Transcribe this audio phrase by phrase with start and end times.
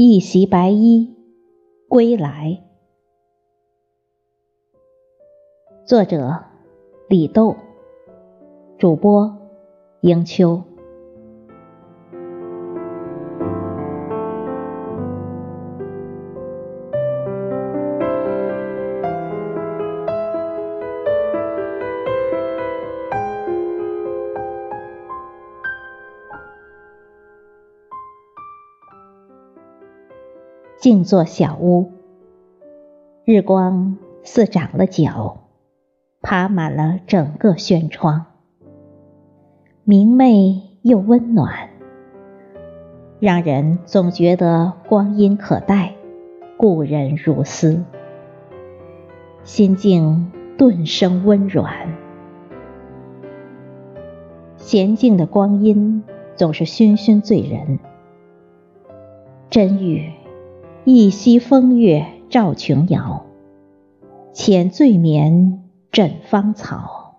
[0.00, 1.12] 一袭白衣
[1.88, 2.62] 归来。
[5.84, 6.44] 作者：
[7.08, 7.56] 李豆，
[8.78, 9.36] 主播：
[10.02, 10.62] 迎秋。
[30.80, 31.90] 静坐小屋，
[33.24, 35.38] 日光似长了脚，
[36.22, 38.26] 爬满了整个轩窗，
[39.82, 41.70] 明媚又温暖，
[43.18, 45.94] 让人总觉得光阴可待，
[46.56, 47.82] 故人如斯，
[49.42, 51.74] 心境顿生温软。
[54.56, 56.04] 娴静的光阴
[56.36, 57.80] 总是醺醺醉人，
[59.50, 60.12] 真语。
[60.90, 63.26] 一夕风月照琼瑶，
[64.32, 67.14] 浅醉眠枕芳草。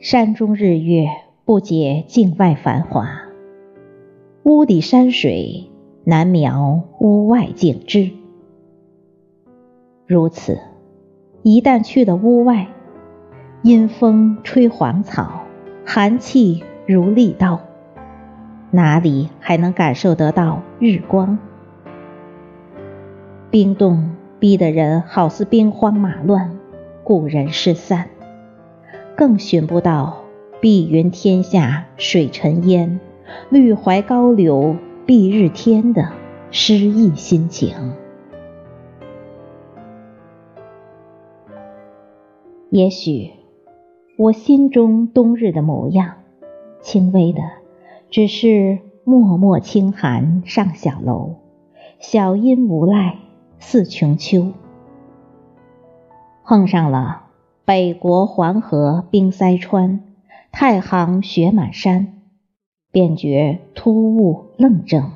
[0.00, 1.06] 山中日月
[1.46, 3.08] 不解境外繁华，
[4.42, 5.70] 屋底山水
[6.04, 8.10] 难描屋外景致。
[10.06, 10.58] 如此，
[11.42, 12.68] 一旦去了屋外，
[13.62, 15.40] 阴风吹黄草，
[15.86, 17.58] 寒气如利刀。
[18.72, 21.38] 哪里还能感受得到日光？
[23.50, 26.56] 冰冻逼得人好似兵荒马乱，
[27.02, 28.08] 故人失散，
[29.16, 30.22] 更寻不到
[30.60, 33.00] 碧云天下水沉烟，
[33.48, 36.08] 绿怀高柳蔽日天的
[36.52, 37.74] 诗意心情。
[42.70, 43.32] 也许
[44.16, 46.18] 我心中冬日的模样，
[46.80, 47.59] 轻微的。
[48.10, 51.36] 只是脉脉清寒上小楼，
[52.00, 53.18] 小阴无赖
[53.60, 54.52] 似穷秋。
[56.44, 57.26] 碰上了
[57.64, 60.02] 北国黄河冰塞川，
[60.50, 62.20] 太行雪满山，
[62.90, 65.12] 便觉突兀愣怔。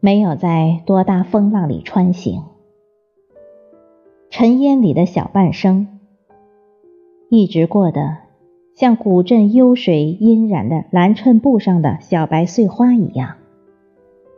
[0.00, 2.42] 没有在多大风浪里穿行，
[4.28, 5.98] 尘烟里的小半生，
[7.30, 8.23] 一直过得。
[8.74, 13.36] 像古镇幽水阴染的蓝衬布上的小白碎花一样，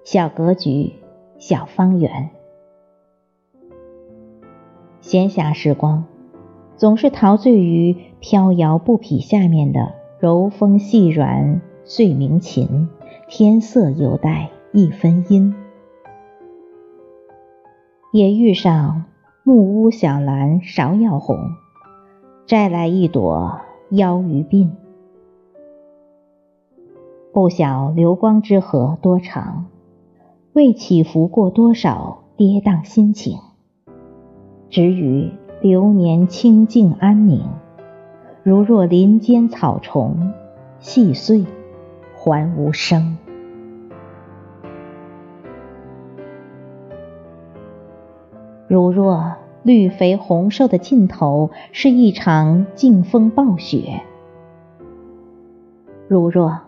[0.04, 0.92] 小格局，
[1.38, 2.28] 小方圆。
[5.00, 6.04] 闲暇时光，
[6.76, 12.90] 总是陶醉于飘摇布匹下面的柔风细软碎鸣琴，
[13.28, 15.54] 天色犹带一分阴。
[18.12, 19.06] 也遇上
[19.44, 21.38] 木屋小兰芍药红，
[22.44, 23.62] 摘来一朵。
[23.90, 24.70] 腰于鬓，
[27.32, 29.66] 不晓流光之河多长，
[30.54, 33.38] 未起伏过多少跌宕心情。
[34.70, 35.30] 只与
[35.60, 37.44] 流年清静安宁，
[38.42, 40.32] 如若林间草虫
[40.80, 41.44] 细碎，
[42.16, 43.16] 还无声。
[48.66, 49.36] 如若。
[49.66, 54.00] 绿肥红瘦的尽头是一场劲风暴雪，
[56.06, 56.60] 如若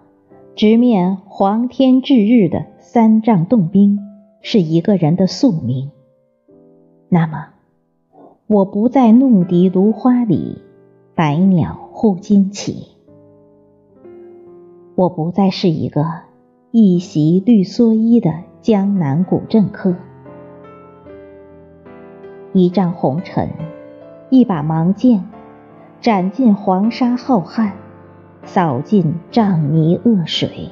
[0.56, 4.00] 直面黄天炙日的三丈冻冰
[4.40, 5.92] 是一个人的宿命，
[7.08, 7.50] 那么
[8.48, 10.60] 我不在弄笛芦花里，
[11.14, 12.96] 百鸟护旌旗；
[14.96, 16.04] 我不再是一个
[16.72, 19.94] 一袭绿蓑衣的江南古镇客。
[22.52, 23.50] 一丈红尘，
[24.30, 25.28] 一把芒剑，
[26.00, 27.72] 斩尽黄沙浩瀚，
[28.44, 30.70] 扫尽瘴泥恶水，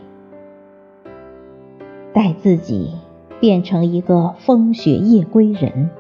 [2.12, 2.94] 待自己
[3.40, 5.90] 变成一个风雪夜归人，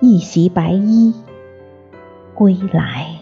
[0.00, 1.14] 一袭白衣
[2.34, 3.15] 归来。